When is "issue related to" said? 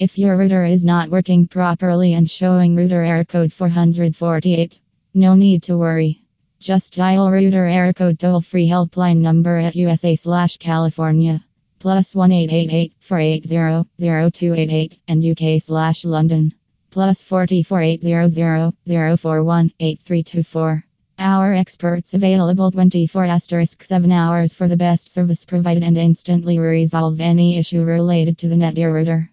27.58-28.48